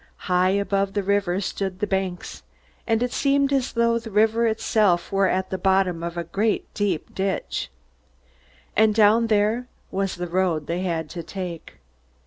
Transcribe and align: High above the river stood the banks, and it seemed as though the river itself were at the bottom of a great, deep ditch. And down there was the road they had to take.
High 0.25 0.49
above 0.49 0.93
the 0.95 1.03
river 1.03 1.39
stood 1.41 1.77
the 1.79 1.85
banks, 1.85 2.41
and 2.87 3.03
it 3.03 3.11
seemed 3.13 3.53
as 3.53 3.73
though 3.73 3.99
the 3.99 4.09
river 4.09 4.47
itself 4.47 5.11
were 5.11 5.27
at 5.27 5.51
the 5.51 5.59
bottom 5.59 6.01
of 6.01 6.17
a 6.17 6.23
great, 6.23 6.73
deep 6.73 7.13
ditch. 7.13 7.69
And 8.75 8.95
down 8.95 9.27
there 9.27 9.67
was 9.91 10.15
the 10.15 10.25
road 10.25 10.65
they 10.65 10.79
had 10.81 11.07
to 11.11 11.21
take. 11.21 11.75